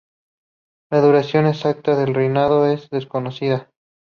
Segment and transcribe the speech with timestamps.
[0.91, 3.69] La duración exacta de reinado es desconocida.